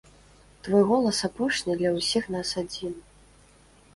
[0.67, 2.95] Твой голас апошні для ўсіх нас адзін.